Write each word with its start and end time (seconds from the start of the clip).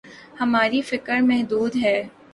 ہماری 0.39 0.81
فکر 0.81 1.19
محدود 1.21 1.75
ہے۔ 1.75 1.97